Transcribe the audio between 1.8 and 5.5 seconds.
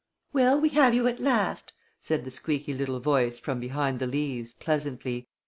said the squeaky little voice from behind the leaves, pleasantly.